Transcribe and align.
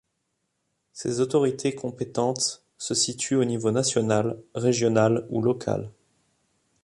Ces 0.93 1.19
autorités 1.19 1.75
compétentes 1.75 2.65
se 2.79 2.95
situent 2.95 3.35
au 3.35 3.43
niveau 3.45 3.69
national, 3.69 4.41
régional 4.55 5.27
ou 5.29 5.43
local. 5.43 5.91